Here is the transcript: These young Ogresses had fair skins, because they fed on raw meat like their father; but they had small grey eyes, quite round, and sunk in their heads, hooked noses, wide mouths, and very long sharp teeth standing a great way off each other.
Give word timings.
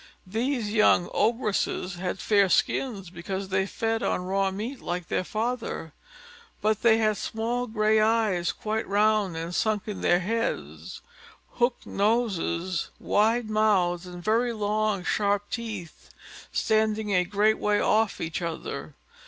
These 0.25 0.73
young 0.73 1.09
Ogresses 1.13 1.97
had 1.99 2.17
fair 2.17 2.49
skins, 2.49 3.11
because 3.11 3.49
they 3.49 3.67
fed 3.67 4.01
on 4.01 4.23
raw 4.23 4.49
meat 4.49 4.81
like 4.81 5.09
their 5.09 5.23
father; 5.23 5.93
but 6.59 6.81
they 6.81 6.97
had 6.97 7.17
small 7.17 7.67
grey 7.67 7.99
eyes, 7.99 8.51
quite 8.51 8.87
round, 8.87 9.37
and 9.37 9.53
sunk 9.53 9.83
in 9.87 10.01
their 10.01 10.19
heads, 10.21 11.03
hooked 11.51 11.85
noses, 11.85 12.89
wide 12.99 13.47
mouths, 13.47 14.07
and 14.07 14.23
very 14.23 14.53
long 14.53 15.03
sharp 15.03 15.51
teeth 15.51 16.09
standing 16.51 17.13
a 17.13 17.23
great 17.23 17.59
way 17.59 17.79
off 17.79 18.19
each 18.19 18.41
other. 18.41 18.95